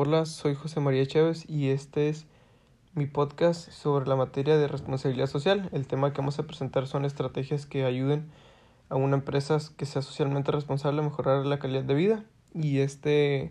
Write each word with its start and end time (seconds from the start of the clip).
Hola, 0.00 0.26
soy 0.26 0.54
José 0.54 0.78
María 0.78 1.04
Chávez 1.06 1.44
y 1.50 1.70
este 1.70 2.08
es 2.08 2.24
mi 2.94 3.06
podcast 3.06 3.68
sobre 3.72 4.06
la 4.06 4.14
materia 4.14 4.56
de 4.56 4.68
responsabilidad 4.68 5.26
social. 5.26 5.68
El 5.72 5.88
tema 5.88 6.12
que 6.12 6.18
vamos 6.18 6.38
a 6.38 6.44
presentar 6.44 6.86
son 6.86 7.04
estrategias 7.04 7.66
que 7.66 7.84
ayuden 7.84 8.30
a 8.90 8.94
una 8.94 9.16
empresa 9.16 9.58
que 9.76 9.86
sea 9.86 10.02
socialmente 10.02 10.52
responsable 10.52 11.00
a 11.00 11.02
mejorar 11.02 11.44
la 11.44 11.58
calidad 11.58 11.82
de 11.82 11.94
vida. 11.94 12.24
Y 12.54 12.78
este, 12.78 13.50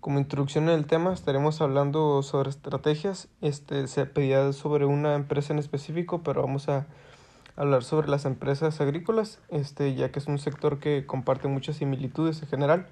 como 0.00 0.18
introducción 0.18 0.64
en 0.64 0.74
el 0.74 0.86
tema, 0.86 1.14
estaremos 1.14 1.62
hablando 1.62 2.22
sobre 2.22 2.50
estrategias. 2.50 3.28
Este 3.40 3.88
se 3.88 4.04
pedía 4.04 4.52
sobre 4.52 4.84
una 4.84 5.14
empresa 5.14 5.54
en 5.54 5.58
específico, 5.58 6.22
pero 6.22 6.42
vamos 6.42 6.68
a 6.68 6.86
hablar 7.56 7.82
sobre 7.82 8.08
las 8.08 8.26
empresas 8.26 8.78
agrícolas, 8.82 9.40
este, 9.48 9.94
ya 9.94 10.12
que 10.12 10.18
es 10.18 10.26
un 10.26 10.38
sector 10.38 10.80
que 10.80 11.06
comparte 11.06 11.48
muchas 11.48 11.76
similitudes 11.76 12.42
en 12.42 12.48
general 12.48 12.88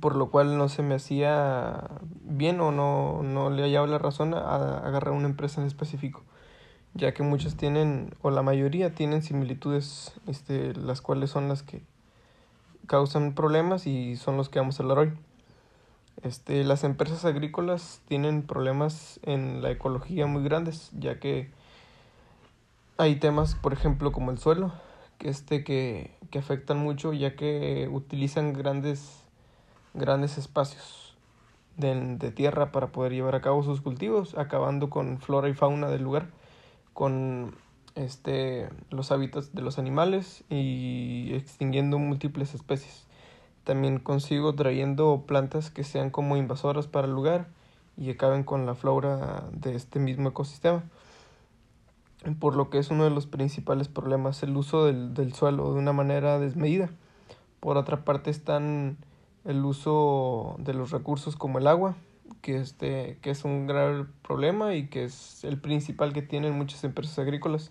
por 0.00 0.16
lo 0.16 0.30
cual 0.30 0.58
no 0.58 0.68
se 0.68 0.82
me 0.82 0.94
hacía 0.94 1.88
bien 2.22 2.60
o 2.60 2.72
no, 2.72 3.22
no 3.22 3.50
le 3.50 3.62
hallaba 3.62 3.86
la 3.86 3.98
razón 3.98 4.34
a 4.34 4.78
agarrar 4.78 5.14
una 5.14 5.28
empresa 5.28 5.60
en 5.60 5.66
específico, 5.66 6.22
ya 6.94 7.14
que 7.14 7.22
muchas 7.22 7.56
tienen, 7.56 8.14
o 8.22 8.30
la 8.30 8.42
mayoría 8.42 8.94
tienen 8.94 9.22
similitudes, 9.22 10.14
este, 10.26 10.74
las 10.74 11.00
cuales 11.00 11.30
son 11.30 11.48
las 11.48 11.62
que 11.62 11.82
causan 12.86 13.34
problemas 13.34 13.86
y 13.86 14.16
son 14.16 14.36
los 14.36 14.48
que 14.48 14.58
vamos 14.58 14.78
a 14.78 14.82
hablar 14.82 14.98
hoy. 14.98 15.12
Este, 16.22 16.64
las 16.64 16.82
empresas 16.82 17.24
agrícolas 17.24 18.00
tienen 18.08 18.42
problemas 18.42 19.20
en 19.22 19.62
la 19.62 19.70
ecología 19.70 20.26
muy 20.26 20.42
grandes, 20.42 20.90
ya 20.98 21.20
que 21.20 21.50
hay 22.96 23.16
temas, 23.16 23.54
por 23.54 23.72
ejemplo, 23.72 24.10
como 24.10 24.30
el 24.30 24.38
suelo, 24.38 24.72
que, 25.18 25.28
este, 25.28 25.62
que, 25.62 26.16
que 26.30 26.38
afectan 26.38 26.78
mucho, 26.78 27.12
ya 27.12 27.36
que 27.36 27.88
utilizan 27.92 28.52
grandes 28.52 29.25
grandes 29.96 30.38
espacios 30.38 31.06
de, 31.76 32.30
tierra 32.30 32.72
para 32.72 32.88
poder 32.88 33.12
llevar 33.12 33.34
a 33.34 33.40
cabo 33.40 33.62
sus 33.62 33.80
cultivos, 33.80 34.36
acabando 34.36 34.88
con 34.90 35.18
flora 35.18 35.48
y 35.48 35.54
fauna 35.54 35.88
del 35.88 36.02
lugar, 36.02 36.28
con 36.92 37.54
este, 37.94 38.68
los 38.90 39.12
hábitats 39.12 39.54
de 39.54 39.62
los 39.62 39.78
animales 39.78 40.44
y 40.48 41.32
extinguiendo 41.34 41.98
múltiples 41.98 42.54
especies. 42.54 43.06
También 43.64 43.98
consigo 43.98 44.54
trayendo 44.54 45.24
plantas 45.26 45.70
que 45.70 45.84
sean 45.84 46.10
como 46.10 46.36
invasoras 46.36 46.86
para 46.86 47.06
el 47.06 47.12
lugar 47.12 47.48
y 47.96 48.10
acaben 48.10 48.44
con 48.44 48.64
la 48.64 48.74
flora 48.74 49.44
de 49.52 49.74
este 49.74 49.98
mismo 49.98 50.28
ecosistema. 50.28 50.84
Por 52.38 52.56
lo 52.56 52.70
que 52.70 52.78
es 52.78 52.90
uno 52.90 53.04
de 53.04 53.10
los 53.10 53.26
principales 53.26 53.88
problemas 53.88 54.42
el 54.42 54.56
uso 54.56 54.86
del 54.86 55.32
suelo 55.34 55.72
de 55.72 55.78
una 55.78 55.92
manera 55.92 56.38
desmedida. 56.38 56.90
Por 57.60 57.76
otra 57.76 58.04
parte 58.04 58.30
están 58.30 58.96
el 59.46 59.64
uso 59.64 60.56
de 60.58 60.74
los 60.74 60.90
recursos 60.90 61.36
como 61.36 61.58
el 61.58 61.66
agua, 61.66 61.96
que, 62.42 62.58
este, 62.58 63.18
que 63.22 63.30
es 63.30 63.44
un 63.44 63.66
grave 63.66 64.06
problema 64.22 64.74
y 64.74 64.88
que 64.88 65.04
es 65.04 65.44
el 65.44 65.60
principal 65.60 66.12
que 66.12 66.22
tienen 66.22 66.56
muchas 66.56 66.84
empresas 66.84 67.18
agrícolas, 67.18 67.70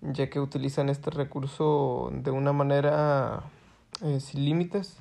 ya 0.00 0.30
que 0.30 0.40
utilizan 0.40 0.88
este 0.88 1.10
recurso 1.10 2.10
de 2.12 2.30
una 2.30 2.52
manera 2.52 3.42
eh, 4.02 4.20
sin 4.20 4.44
límites, 4.44 4.98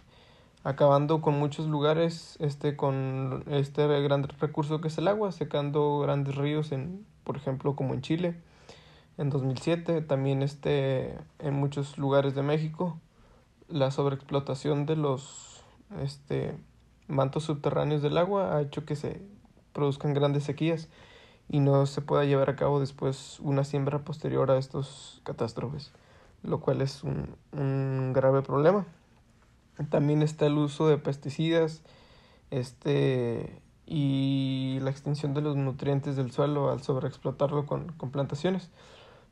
acabando 0.64 1.22
con 1.22 1.38
muchos 1.38 1.68
lugares 1.68 2.38
este, 2.40 2.76
con 2.76 3.44
este 3.48 3.86
gran 4.02 4.24
recurso 4.24 4.82
que 4.82 4.88
es 4.88 4.98
el 4.98 5.08
agua, 5.08 5.32
secando 5.32 6.00
grandes 6.00 6.36
ríos, 6.36 6.72
en, 6.72 7.06
por 7.24 7.38
ejemplo, 7.38 7.76
como 7.76 7.94
en 7.94 8.02
Chile 8.02 8.36
en 9.18 9.30
2007, 9.30 10.02
también 10.02 10.44
este, 10.44 11.18
en 11.40 11.56
muchos 11.56 11.98
lugares 11.98 12.36
de 12.36 12.44
México, 12.44 13.00
la 13.68 13.92
sobreexplotación 13.92 14.86
de 14.86 14.96
los 14.96 15.57
este, 16.02 16.58
mantos 17.08 17.44
subterráneos 17.44 18.02
del 18.02 18.18
agua 18.18 18.56
ha 18.56 18.62
hecho 18.62 18.86
que 18.86 18.96
se 18.96 19.22
produzcan 19.74 20.14
grandes 20.14 20.44
sequías 20.44 20.90
y 21.50 21.60
no 21.60 21.86
se 21.86 22.02
pueda 22.02 22.26
llevar 22.26 22.50
a 22.50 22.56
cabo 22.56 22.80
después 22.80 23.40
una 23.40 23.64
siembra 23.64 24.00
posterior 24.00 24.52
a 24.52 24.58
estos 24.58 25.22
catástrofes, 25.24 25.92
lo 26.44 26.60
cual 26.60 26.82
es 26.82 27.04
un, 27.04 27.36
un 27.52 28.11
grave 28.14 28.42
problema. 28.42 28.86
También 29.89 30.22
está 30.22 30.48
el 30.48 30.58
uso 30.58 30.88
de 30.88 30.98
pesticidas 30.98 31.84
este, 32.52 33.61
y 33.86 34.80
la 34.82 34.90
extinción 34.90 35.34
de 35.34 35.42
los 35.42 35.56
nutrientes 35.56 36.16
del 36.16 36.32
suelo 36.32 36.72
al 36.72 36.82
sobreexplotarlo 36.82 37.66
con, 37.66 37.94
con 37.94 38.11
plantaciones, 38.11 38.70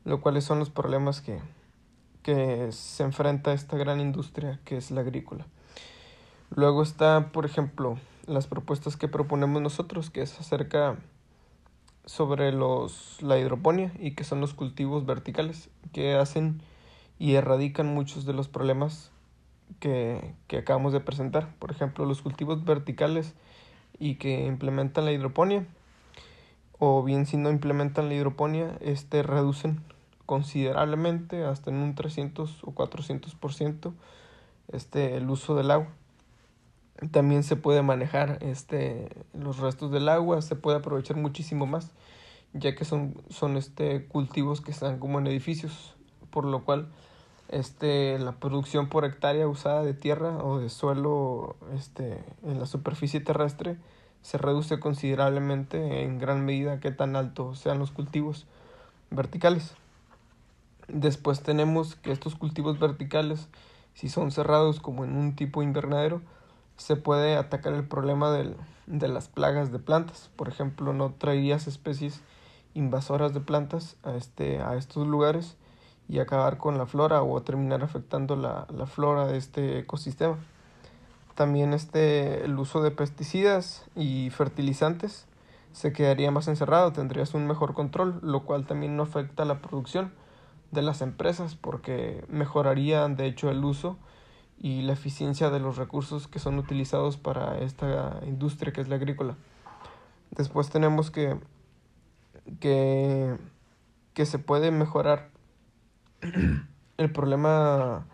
lo 0.06 0.22
cuales 0.22 0.44
son 0.44 0.60
los 0.60 0.70
problemas 0.70 1.22
que, 1.22 1.40
que 2.22 2.72
se 2.72 3.04
enfrenta 3.04 3.54
esta 3.54 3.76
gran 3.78 4.00
industria 4.00 4.60
que 4.64 4.78
es 4.78 4.92
la 4.92 5.02
agrícola. 5.02 5.48
Luego 6.56 6.84
está, 6.84 7.34
por 7.34 7.46
ejemplo, 7.46 7.98
las 8.28 8.48
propuestas 8.48 8.96
que 8.96 9.10
proponemos 9.10 9.62
nosotros, 9.62 10.10
que 10.10 10.22
es 10.22 10.40
acerca 10.40 10.96
sobre 12.06 12.54
los, 12.54 13.22
la 13.22 13.38
hidroponía 13.38 13.92
y 14.00 14.12
que 14.12 14.24
son 14.24 14.40
los 14.40 14.54
cultivos 14.54 15.06
verticales 15.06 15.70
que 15.92 16.16
hacen 16.16 16.62
y 17.20 17.34
erradican 17.34 17.94
muchos 17.94 18.26
de 18.26 18.32
los 18.32 18.48
problemas 18.48 19.12
que, 19.82 20.34
que 20.48 20.60
acabamos 20.60 20.94
de 20.94 21.02
presentar. 21.02 21.54
Por 21.60 21.72
ejemplo, 21.72 22.06
los 22.06 22.22
cultivos 22.22 22.64
verticales 22.64 23.34
y 24.00 24.16
que 24.16 24.46
implementan 24.46 25.04
la 25.04 25.12
hidroponía 25.12 25.68
o 26.80 27.04
bien 27.04 27.26
si 27.26 27.36
no 27.36 27.50
implementan 27.50 28.08
la 28.08 28.16
hidroponía, 28.16 28.78
este 28.80 29.24
reducen 29.24 29.82
considerablemente 30.26 31.44
hasta 31.44 31.70
en 31.70 31.78
un 31.78 31.96
300 31.96 32.64
o 32.64 32.74
400% 32.74 33.92
este 34.72 35.18
el 35.18 35.30
uso 35.30 35.56
del 35.56 35.72
agua 35.72 35.90
también 37.12 37.44
se 37.44 37.56
puede 37.56 37.82
manejar 37.82 38.38
este 38.42 39.10
los 39.34 39.60
restos 39.60 39.92
del 39.92 40.10
agua 40.10 40.42
se 40.42 40.56
puede 40.56 40.78
aprovechar 40.78 41.18
muchísimo 41.18 41.66
más 41.66 41.92
ya 42.54 42.76
que 42.76 42.86
son 42.86 43.16
son 43.30 43.58
este 43.58 44.06
cultivos 44.06 44.62
que 44.62 44.72
están 44.72 45.00
como 45.00 45.20
en 45.20 45.28
edificios 45.28 45.96
por 46.30 46.46
lo 46.46 46.64
cual 46.64 46.88
este 47.50 48.18
la 48.20 48.34
producción 48.34 48.88
por 48.88 49.06
hectárea 49.06 49.48
usada 49.48 49.84
de 49.84 49.94
tierra 49.94 50.38
o 50.44 50.60
de 50.60 50.70
suelo 50.70 51.58
este 51.76 52.24
en 52.44 52.60
la 52.60 52.66
superficie 52.66 53.20
terrestre 53.20 53.78
se 54.26 54.40
reduce 54.40 54.80
considerablemente 54.80 56.02
en 56.02 56.18
gran 56.18 56.46
medida 56.46 56.80
que 56.80 56.90
tan 56.90 57.16
altos 57.16 57.60
sean 57.60 57.78
los 57.78 57.92
cultivos 57.92 58.48
verticales. 59.12 59.76
Después 60.88 61.44
tenemos 61.44 61.96
que 61.96 62.12
estos 62.12 62.34
cultivos 62.34 62.80
verticales 62.80 63.50
si 63.94 64.10
son 64.10 64.32
cerrados 64.32 64.80
como 64.80 65.06
en 65.06 65.16
un 65.16 65.36
tipo 65.36 65.62
invernadero 65.62 66.24
se 66.78 66.96
puede 66.96 67.36
atacar 67.38 67.74
el 67.74 67.88
problema 67.88 68.32
del, 68.32 68.56
de 68.88 69.08
las 69.08 69.28
plagas 69.28 69.72
de 69.72 69.80
plantas. 69.80 70.30
Por 70.36 70.48
ejemplo, 70.48 70.94
no 70.94 71.14
traerías 71.14 71.68
especies 71.68 72.22
invasoras 72.74 73.34
de 73.34 73.40
plantas 73.40 73.96
a, 74.04 74.16
este, 74.16 74.62
a 74.62 74.76
estos 74.76 75.08
lugares 75.08 75.58
y 76.08 76.20
acabar 76.20 76.58
con 76.58 76.78
la 76.78 76.86
flora 76.86 77.24
o 77.24 77.42
terminar 77.42 77.84
afectando 77.84 78.36
la, 78.36 78.68
la 78.76 78.86
flora 78.86 79.28
de 79.28 79.38
este 79.38 79.80
ecosistema. 79.80 80.38
También 81.36 81.74
este, 81.74 82.46
el 82.46 82.58
uso 82.58 82.82
de 82.82 82.92
pesticidas 82.92 83.86
y 83.96 84.30
fertilizantes 84.30 85.26
se 85.74 85.92
quedaría 85.92 86.32
más 86.32 86.48
encerrado, 86.48 86.94
tendrías 86.94 87.34
un 87.34 87.48
mejor 87.48 87.74
control, 87.74 88.20
lo 88.22 88.44
cual 88.44 88.66
también 88.66 88.96
no 88.96 89.04
afecta 89.04 89.44
la 89.44 89.60
producción 89.60 90.14
de 90.72 90.82
las 90.82 91.02
empresas 91.02 91.56
porque 91.56 92.24
mejoraría 92.30 93.08
de 93.08 93.26
hecho 93.26 93.50
el 93.50 93.64
uso 93.64 93.98
y 94.60 94.82
la 94.82 94.94
eficiencia 94.94 95.50
de 95.50 95.60
los 95.60 95.78
recursos 95.78 96.28
que 96.28 96.40
son 96.40 96.58
utilizados 96.58 97.18
para 97.18 97.60
esta 97.60 98.20
industria 98.26 98.74
que 98.74 98.82
es 98.82 98.88
la 98.88 98.96
agrícola. 98.96 99.36
Después 100.32 100.70
tenemos 100.70 101.12
que, 101.12 101.38
que, 102.60 103.38
que 104.14 104.26
se 104.26 104.40
puede 104.40 104.72
mejorar 104.72 105.30
el 106.98 107.12
problema 107.12 108.06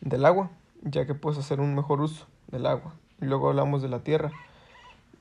del 0.00 0.24
agua, 0.24 0.50
ya 0.82 1.06
que 1.06 1.14
puedes 1.14 1.38
hacer 1.38 1.60
un 1.60 1.74
mejor 1.74 2.00
uso 2.00 2.26
del 2.48 2.66
agua. 2.66 2.94
Y 3.20 3.26
luego 3.26 3.48
hablamos 3.48 3.82
de 3.82 3.88
la 3.88 4.00
tierra. 4.00 4.32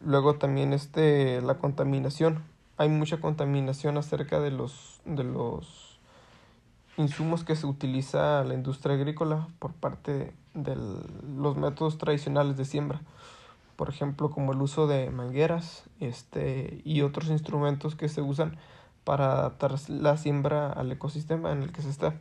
Luego 0.04 0.36
también 0.36 0.74
este, 0.74 1.42
la 1.42 1.56
contaminación. 1.56 2.44
Hay 2.78 2.90
mucha 2.90 3.22
contaminación 3.22 3.98
acerca 3.98 4.40
de 4.40 4.52
los, 4.52 5.02
de 5.06 5.24
los 5.24 5.91
insumos 6.98 7.44
que 7.44 7.56
se 7.56 7.66
utiliza 7.66 8.44
la 8.44 8.54
industria 8.54 8.96
agrícola 8.96 9.48
por 9.60 9.74
parte 9.74 10.34
de 10.54 10.76
los 10.76 11.58
métodos 11.58 11.98
tradicionales 11.98 12.58
de 12.58 12.66
siembra. 12.66 13.02
Por 13.76 13.90
ejemplo, 13.90 14.30
como 14.30 14.54
el 14.54 14.62
uso 14.62 14.88
de 14.88 15.10
mangueras 15.10 15.86
este, 16.00 16.82
y 16.84 17.02
otros 17.02 17.30
instrumentos 17.30 17.96
que 17.96 18.10
se 18.10 18.22
usan 18.22 18.58
para 19.04 19.32
adaptar 19.32 19.76
la 19.90 20.18
siembra 20.18 20.72
al 20.72 20.92
ecosistema 20.92 21.52
en 21.52 21.64
el 21.64 21.72
que 21.72 21.82
se 21.82 21.90
está, 21.90 22.16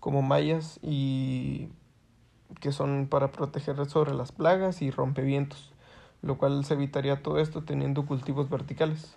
como 0.00 0.22
mallas 0.22 0.80
y 0.82 1.68
que 2.60 2.72
son 2.72 3.06
para 3.08 3.30
proteger 3.30 3.84
sobre 3.86 4.14
las 4.14 4.32
plagas 4.32 4.82
y 4.82 4.90
rompevientos, 4.90 5.72
lo 6.22 6.38
cual 6.38 6.64
se 6.64 6.74
evitaría 6.74 7.22
todo 7.22 7.38
esto 7.38 7.62
teniendo 7.62 8.06
cultivos 8.06 8.48
verticales. 8.50 9.14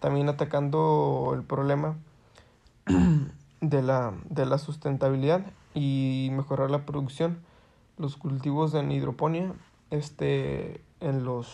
También 0.00 0.28
atacando 0.28 1.32
el 1.34 1.42
problema 1.42 1.96
de 3.60 3.82
la, 3.82 4.14
de 4.28 4.46
la 4.46 4.58
sustentabilidad 4.58 5.44
y 5.74 6.30
mejorar 6.32 6.70
la 6.70 6.84
producción. 6.86 7.38
Los 7.98 8.16
cultivos 8.16 8.72
de 8.72 8.82
hidroponía 8.92 9.52
este, 9.90 10.80
en, 11.00 11.24
los, 11.24 11.48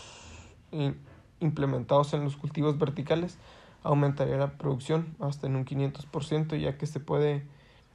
implementados 1.39 2.13
en 2.13 2.23
los 2.23 2.35
cultivos 2.35 2.77
verticales 2.77 3.37
aumentaría 3.83 4.37
la 4.37 4.57
producción 4.57 5.15
hasta 5.19 5.47
en 5.47 5.55
un 5.55 5.65
500% 5.65 6.59
ya 6.59 6.77
que 6.77 6.87
se 6.87 6.99
puede 6.99 7.45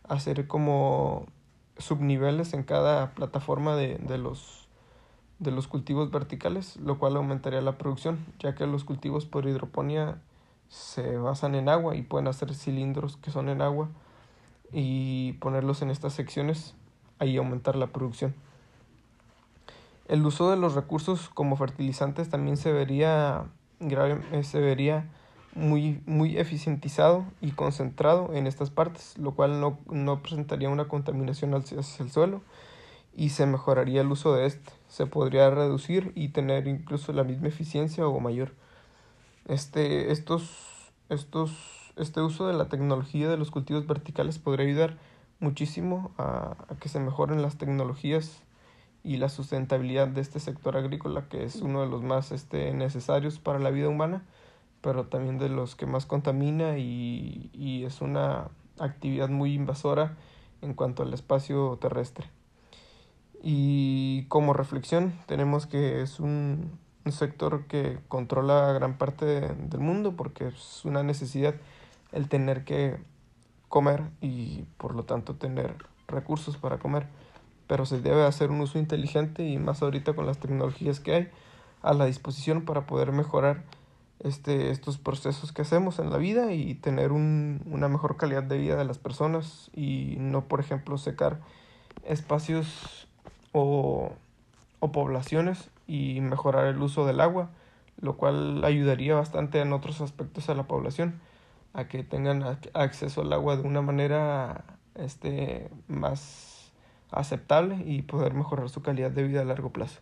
hacer 0.05 0.47
como 0.47 1.27
subniveles 1.79 2.53
en 2.55 2.63
cada 2.63 3.15
plataforma 3.15 3.77
de, 3.77 3.97
de, 3.99 4.19
los, 4.19 4.69
de 5.39 5.51
los 5.51 5.69
cultivos 5.69 6.11
verticales, 6.11 6.77
lo 6.77 6.99
cual 6.99 7.17
aumentaría 7.17 7.61
la 7.61 7.79
producción, 7.79 8.27
ya 8.39 8.55
que 8.55 8.67
los 8.67 8.85
cultivos 8.85 9.27
por 9.27 9.47
hidroponía 9.47 10.21
se 10.69 11.17
basan 11.17 11.55
en 11.55 11.69
agua 11.69 11.97
y 11.97 12.03
pueden 12.03 12.29
hacer 12.29 12.55
cilindros 12.55 13.17
que 13.17 13.31
son 13.31 13.49
en 13.49 13.63
agua 13.63 13.89
y 14.73 15.33
ponerlos 15.35 15.83
en 15.83 15.91
estas 15.91 16.13
secciones 16.13 16.75
y 17.21 17.37
aumentar 17.37 17.77
la 17.77 17.89
producción. 17.89 18.35
El 20.09 20.25
uso 20.25 20.51
de 20.51 20.57
los 20.57 20.75
recursos 20.75 21.29
como 21.29 21.57
fertilizantes 21.57 22.31
también 22.31 22.57
se 22.57 22.73
vería, 22.73 23.45
eh, 23.81 24.43
se 24.43 24.61
vería 24.61 25.07
muy, 25.55 26.01
muy 26.07 26.39
eficientizado 26.39 27.25
y 27.41 27.51
concentrado 27.51 28.33
en 28.33 28.47
estas 28.47 28.71
partes, 28.71 29.19
lo 29.19 29.33
cual 29.33 29.61
no, 29.61 29.79
no 29.91 30.23
presentaría 30.23 30.69
una 30.69 30.89
contaminación 30.89 31.55
hacia 31.55 31.79
el 32.01 32.11
suelo 32.11 32.43
y 33.15 33.31
se 33.31 33.47
mejoraría 33.47 34.01
el 34.01 34.11
uso 34.11 34.35
de 34.35 34.47
este. 34.47 34.73
Se 34.87 35.07
podría 35.07 35.51
reducir 35.51 36.13
y 36.15 36.29
tener 36.29 36.69
incluso 36.69 37.13
la 37.13 37.25
misma 37.25 37.49
eficiencia 37.49 38.07
o 38.07 38.21
mayor. 38.21 38.53
Este, 39.49 40.13
estos, 40.13 40.93
estos, 41.09 41.51
este 41.97 42.21
uso 42.21 42.47
de 42.47 42.55
la 42.55 42.69
tecnología 42.69 43.29
de 43.29 43.37
los 43.37 43.51
cultivos 43.51 43.87
verticales 43.87 44.39
podría 44.39 44.67
ayudar 44.67 44.99
muchísimo 45.41 46.13
a, 46.19 46.57
que 46.81 46.89
se 46.89 47.01
mejoren 47.01 47.43
las 47.43 47.57
tecnologías 47.57 48.43
y 49.03 49.17
la 49.17 49.29
sustentabilidad 49.29 50.09
de 50.09 50.21
este 50.21 50.39
sector 50.39 50.77
agrícola 50.77 51.29
que 51.29 51.45
es 51.45 51.57
uno 51.57 51.81
de 51.81 51.89
los 51.89 52.03
más 52.03 52.31
este, 52.31 52.73
necesarios 52.75 53.39
para 53.39 53.59
la 53.59 53.71
vida 53.71 53.89
humana 53.89 54.23
pero 54.81 55.07
también 55.07 55.39
de 55.39 55.49
los 55.49 55.75
que 55.77 55.87
más 55.87 56.07
contamina 56.07 56.79
y, 56.79 57.51
y 57.53 57.85
es 57.85 58.01
una 58.01 58.49
actividad 58.79 59.29
muy 59.29 59.55
invasora 59.55 60.17
en 60.63 60.75
cuanto 60.75 61.03
al 61.03 61.13
espacio 61.15 61.79
terrestre. 61.81 62.27
Y 63.43 64.25
como 64.25 64.53
reflexión 64.53 65.15
tenemos 65.27 65.67
que 65.67 66.03
es 66.03 66.21
un 66.21 66.79
sector 67.13 67.67
que 67.67 67.99
controla 68.09 68.73
gran 68.73 68.99
parte 68.99 69.25
del 69.25 69.81
mundo 69.81 70.15
porque 70.17 70.49
es 70.49 70.85
una 70.85 71.03
necesidad 71.03 71.55
el 72.13 72.29
tener 72.29 72.65
que 72.65 72.99
comer 73.69 74.03
y 74.21 74.65
por 74.77 74.95
lo 74.95 75.05
tanto 75.05 75.35
tener 75.35 75.75
recursos 76.07 76.57
para 76.57 76.79
comer. 76.79 77.07
Pero 77.67 77.85
se 77.85 78.01
debe 78.01 78.25
hacer 78.25 78.51
un 78.51 78.61
uso 78.61 78.79
inteligente 78.79 79.45
y 79.45 79.59
más 79.59 79.83
ahorita 79.83 80.15
con 80.15 80.27
las 80.27 80.39
tecnologías 80.39 81.01
que 81.01 81.15
hay 81.15 81.29
a 81.83 81.93
la 81.93 82.07
disposición 82.07 82.65
para 82.65 82.87
poder 82.87 83.13
mejorar 83.13 83.65
este, 84.21 84.71
estos 84.71 84.99
procesos 84.99 85.53
que 85.53 85.63
hacemos 85.63 85.99
en 85.99 86.11
la 86.11 86.17
vida 86.17 86.53
y 86.53 86.75
tener 86.75 87.13
un, 87.13 87.63
una 87.67 87.89
mejor 87.89 88.17
calidad 88.17 88.43
de 88.43 88.59
vida 88.59 88.77
de 88.77 88.85
las 88.85 88.99
personas 88.99 89.71
y 89.75 90.17
no, 90.19 90.49
por 90.49 90.61
ejemplo, 90.61 90.99
secar 90.99 91.41
espacios 92.05 93.07
o, 93.53 94.11
o 94.81 94.93
poblaciones 94.93 95.71
y 95.89 96.21
mejorar 96.21 96.67
el 96.67 96.81
uso 96.81 97.05
del 97.05 97.21
agua, 97.21 97.51
lo 98.01 98.17
cual 98.17 98.63
ayudaría 98.65 99.17
bastante 99.17 99.61
en 99.61 99.73
otros 99.73 100.01
aspectos 100.01 100.49
a 100.49 100.55
la 100.55 100.69
población 100.69 101.21
a 101.73 101.89
que 101.89 102.05
tengan 102.05 102.45
acceso 102.75 103.23
al 103.23 103.33
agua 103.33 103.57
de 103.57 103.63
una 103.63 103.83
manera 103.83 104.65
este, 104.95 105.71
más 105.89 106.73
aceptable 107.11 107.83
y 107.85 108.03
poder 108.03 108.35
mejorar 108.35 108.69
su 108.69 108.83
calidad 108.83 109.11
de 109.11 109.25
vida 109.25 109.41
a 109.41 109.45
largo 109.45 109.73
plazo. 109.73 110.01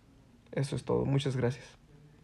Eso 0.52 0.76
es 0.76 0.84
todo. 0.84 1.04
Muchas 1.04 1.36
gracias. 1.36 1.85